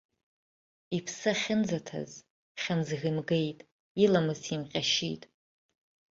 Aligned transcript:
Иԥсы 0.97 1.27
ахьынӡаҭаз, 1.33 2.11
хьымӡӷ 2.61 2.97
имгеит, 3.09 3.59
иламыс 4.03 4.41
имҟьашьит. 4.53 5.23